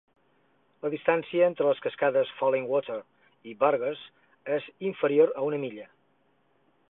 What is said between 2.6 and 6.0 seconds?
Water i Burgess és inferior a una milla.